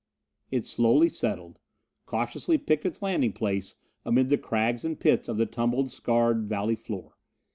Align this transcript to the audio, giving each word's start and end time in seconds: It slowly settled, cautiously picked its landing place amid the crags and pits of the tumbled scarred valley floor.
It 0.49 0.65
slowly 0.65 1.09
settled, 1.09 1.59
cautiously 2.07 2.57
picked 2.57 2.87
its 2.87 3.03
landing 3.03 3.33
place 3.33 3.75
amid 4.03 4.29
the 4.31 4.37
crags 4.39 4.83
and 4.83 4.99
pits 4.99 5.27
of 5.27 5.37
the 5.37 5.45
tumbled 5.45 5.91
scarred 5.91 6.43
valley 6.47 6.73
floor. 6.75 7.19